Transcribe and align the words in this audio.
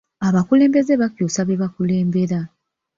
Abakulembeze 0.27 0.93
bakyusa 1.01 1.41
be 1.47 1.55
bakulembera. 1.61 2.39